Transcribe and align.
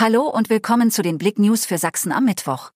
Hallo 0.00 0.28
und 0.28 0.48
willkommen 0.48 0.92
zu 0.92 1.02
den 1.02 1.18
Blick 1.18 1.40
News 1.40 1.66
für 1.66 1.76
Sachsen 1.76 2.12
am 2.12 2.24
Mittwoch. 2.24 2.70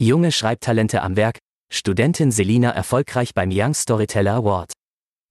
Junge 0.00 0.32
Schreibtalente 0.32 1.02
am 1.02 1.14
Werk, 1.14 1.38
Studentin 1.72 2.32
Selina 2.32 2.70
erfolgreich 2.70 3.32
beim 3.32 3.50
Young 3.52 3.74
Storyteller 3.74 4.34
Award. 4.34 4.72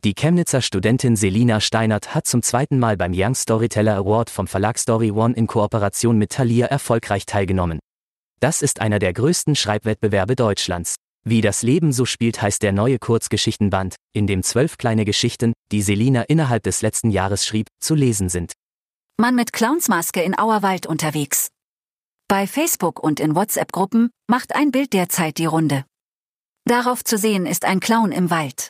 Die 0.05 0.13
Chemnitzer 0.13 0.61
Studentin 0.61 1.17
Selina 1.17 1.59
Steinert 1.59 2.15
hat 2.15 2.27
zum 2.27 2.43
zweiten 2.43 2.79
Mal 2.79 2.95
beim 2.95 3.11
Young 3.13 3.35
Storyteller 3.35 3.97
Award 3.97 4.29
vom 4.29 4.47
Verlag 4.47 4.77
Story 4.79 5.11
One 5.11 5.35
in 5.35 5.47
Kooperation 5.47 6.17
mit 6.17 6.29
Thalia 6.29 6.67
erfolgreich 6.67 7.25
teilgenommen. 7.25 7.79
Das 8.39 8.61
ist 8.61 8.79
einer 8.79 8.99
der 8.99 9.11
größten 9.11 9.57
Schreibwettbewerbe 9.57 10.37
Deutschlands. 10.37 10.95
Wie 11.25 11.41
das 11.41 11.61
Leben 11.61 11.91
so 11.91 12.05
spielt 12.05 12.41
heißt 12.41 12.63
der 12.63 12.71
neue 12.71 12.99
Kurzgeschichtenband, 12.99 13.95
in 14.13 14.27
dem 14.27 14.43
zwölf 14.43 14.77
kleine 14.77 15.03
Geschichten, 15.03 15.51
die 15.73 15.81
Selina 15.81 16.21
innerhalb 16.21 16.63
des 16.63 16.81
letzten 16.81 17.11
Jahres 17.11 17.45
schrieb, 17.45 17.67
zu 17.81 17.95
lesen 17.95 18.29
sind. 18.29 18.53
Mann 19.19 19.33
mit 19.33 19.51
Clownsmaske 19.51 20.21
in 20.21 20.37
Auerwald 20.37 20.85
unterwegs. 20.85 21.49
Bei 22.27 22.45
Facebook 22.45 23.01
und 23.01 23.19
in 23.19 23.35
WhatsApp-Gruppen 23.35 24.11
macht 24.27 24.53
ein 24.53 24.69
Bild 24.69 24.93
derzeit 24.93 25.39
die 25.39 25.47
Runde. 25.47 25.85
Darauf 26.65 27.03
zu 27.03 27.17
sehen 27.17 27.47
ist 27.47 27.65
ein 27.65 27.79
Clown 27.79 28.11
im 28.11 28.29
Wald. 28.29 28.69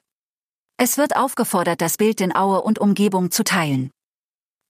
Es 0.78 0.98
wird 0.98 1.18
aufgefordert, 1.18 1.82
das 1.82 1.98
Bild 1.98 2.22
in 2.22 2.34
Aue 2.34 2.62
und 2.62 2.80
Umgebung 2.80 3.30
zu 3.30 3.44
teilen. 3.44 3.91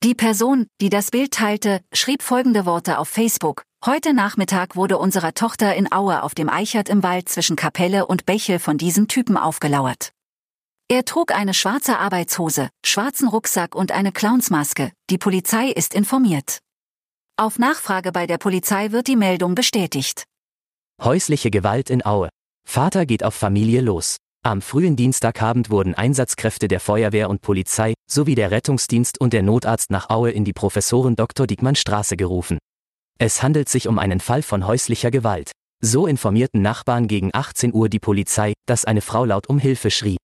Die 0.04 0.16
Person, 0.16 0.66
die 0.82 0.90
das 0.90 1.12
Bild 1.12 1.32
teilte, 1.32 1.82
schrieb 1.94 2.24
folgende 2.24 2.66
Worte 2.66 2.98
auf 2.98 3.10
Facebook. 3.10 3.62
Heute 3.86 4.16
Nachmittag 4.16 4.76
wurde 4.76 4.98
unserer 4.98 5.36
Tochter 5.36 5.76
in 5.76 5.92
Aue 5.92 6.24
auf 6.24 6.34
dem 6.34 6.50
Eichert 6.50 6.90
im 6.90 7.04
Wald 7.04 7.30
zwischen 7.30 7.56
Kapelle 7.56 8.08
und 8.08 8.26
Bächel 8.26 8.58
von 8.58 8.80
diesem 8.80 9.08
Typen 9.08 9.38
aufgelauert. 9.38 10.12
Er 10.90 11.04
trug 11.04 11.34
eine 11.36 11.54
schwarze 11.54 12.00
Arbeitshose, 12.00 12.70
schwarzen 12.86 13.28
Rucksack 13.28 13.76
und 13.76 13.92
eine 13.92 14.14
Clownsmaske. 14.14 14.94
Die 15.10 15.18
Polizei 15.18 15.68
ist 15.68 15.94
informiert. 15.94 16.60
Auf 17.36 17.60
Nachfrage 17.60 18.14
bei 18.14 18.26
der 18.26 18.38
Polizei 18.38 18.94
wird 18.94 19.08
die 19.08 19.18
Meldung 19.18 19.54
bestätigt. 19.54 20.24
Häusliche 21.04 21.52
Gewalt 21.52 21.90
in 21.90 22.06
Aue. 22.06 22.30
Vater 22.66 23.06
geht 23.06 23.26
auf 23.26 23.36
Familie 23.36 23.82
los. 23.82 24.16
Am 24.46 24.62
frühen 24.62 24.96
Dienstagabend 24.96 25.70
wurden 25.70 25.94
Einsatzkräfte 25.94 26.70
der 26.70 26.80
Feuerwehr 26.80 27.30
und 27.30 27.42
Polizei 27.42 27.94
sowie 28.10 28.36
der 28.36 28.52
Rettungsdienst 28.52 29.20
und 29.20 29.34
der 29.34 29.44
Notarzt 29.44 29.92
nach 29.92 30.10
Aue 30.10 30.32
in 30.32 30.46
die 30.46 30.54
Professoren 30.54 31.18
Dr. 31.18 31.48
Diekmann 31.48 31.76
Straße 31.76 32.16
gerufen. 32.16 32.60
Es 33.20 33.44
handelt 33.44 33.68
sich 33.68 33.90
um 33.90 34.00
einen 34.00 34.22
Fall 34.22 34.42
von 34.42 34.66
häuslicher 34.66 35.12
Gewalt. 35.12 35.52
So 35.84 36.08
informierten 36.08 36.62
Nachbarn 36.62 37.10
gegen 37.10 37.32
18 37.34 37.74
Uhr 37.74 37.90
die 37.90 38.00
Polizei, 38.00 38.54
dass 38.66 38.86
eine 38.86 39.02
Frau 39.02 39.26
laut 39.26 39.48
um 39.48 39.60
Hilfe 39.60 39.92
schrie. 39.92 40.16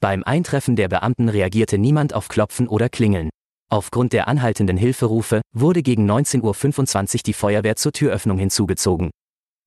Beim 0.00 0.24
Eintreffen 0.24 0.76
der 0.76 0.88
Beamten 0.88 1.28
reagierte 1.28 1.76
niemand 1.76 2.14
auf 2.14 2.28
Klopfen 2.28 2.68
oder 2.68 2.88
Klingeln. 2.88 3.28
Aufgrund 3.70 4.14
der 4.14 4.28
anhaltenden 4.28 4.78
Hilferufe 4.78 5.42
wurde 5.54 5.82
gegen 5.82 6.10
19.25 6.10 7.14
Uhr 7.14 7.20
die 7.26 7.32
Feuerwehr 7.34 7.76
zur 7.76 7.92
Türöffnung 7.92 8.38
hinzugezogen. 8.38 9.10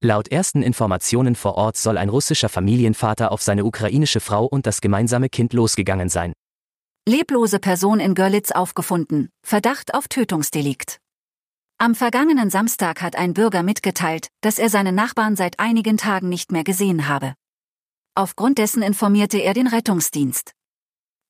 Laut 0.03 0.29
ersten 0.29 0.63
Informationen 0.63 1.35
vor 1.35 1.53
Ort 1.53 1.77
soll 1.77 1.99
ein 1.99 2.09
russischer 2.09 2.49
Familienvater 2.49 3.31
auf 3.31 3.43
seine 3.43 3.63
ukrainische 3.63 4.19
Frau 4.19 4.45
und 4.45 4.65
das 4.65 4.81
gemeinsame 4.81 5.29
Kind 5.29 5.53
losgegangen 5.53 6.09
sein. 6.09 6.33
Leblose 7.07 7.59
Person 7.59 7.99
in 7.99 8.15
Görlitz 8.15 8.51
aufgefunden, 8.51 9.29
Verdacht 9.45 9.93
auf 9.93 10.07
Tötungsdelikt. 10.07 10.97
Am 11.77 11.93
vergangenen 11.93 12.49
Samstag 12.49 13.03
hat 13.03 13.15
ein 13.15 13.33
Bürger 13.33 13.61
mitgeteilt, 13.61 14.29
dass 14.41 14.57
er 14.57 14.69
seinen 14.69 14.95
Nachbarn 14.95 15.35
seit 15.35 15.59
einigen 15.59 15.97
Tagen 15.97 16.27
nicht 16.27 16.51
mehr 16.51 16.63
gesehen 16.63 17.07
habe. 17.07 17.33
Aufgrund 18.16 18.59
dessen 18.59 18.83
informierte 18.83 19.39
er 19.39 19.53
den 19.53 19.67
Rettungsdienst. 19.67 20.52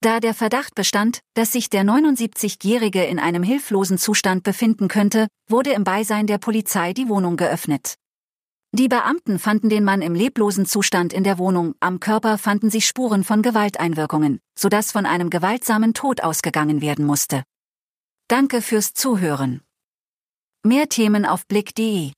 Da 0.02 0.20
der 0.20 0.34
Verdacht 0.34 0.76
bestand, 0.76 1.22
dass 1.34 1.54
sich 1.54 1.70
der 1.70 1.84
79-Jährige 1.84 3.06
in 3.06 3.20
einem 3.20 3.42
hilflosen 3.42 3.98
Zustand 3.98 4.44
befinden 4.44 4.90
könnte, 4.90 5.28
wurde 5.48 5.72
im 5.72 5.86
Beisein 5.86 6.28
der 6.28 6.40
Polizei 6.40 6.92
die 6.92 7.08
Wohnung 7.08 7.38
geöffnet. 7.38 7.96
Die 8.74 8.90
Beamten 8.90 9.40
fanden 9.40 9.70
den 9.70 9.86
Mann 9.86 10.02
im 10.02 10.14
leblosen 10.14 10.66
Zustand 10.66 11.14
in 11.14 11.24
der 11.24 11.38
Wohnung, 11.38 11.76
am 11.80 12.02
Körper 12.02 12.38
fanden 12.38 12.70
sich 12.70 12.86
Spuren 12.86 13.24
von 13.24 13.42
Gewalteinwirkungen, 13.42 14.40
sodass 14.60 14.92
von 14.92 15.06
einem 15.06 15.30
gewaltsamen 15.30 15.94
Tod 15.94 16.22
ausgegangen 16.22 16.82
werden 16.82 17.06
musste. 17.06 17.44
Danke 18.28 18.62
fürs 18.62 18.94
Zuhören. 18.94 19.62
Mehr 20.64 20.90
Themen 20.90 21.26
auf 21.26 21.48
blick.de 21.48 22.12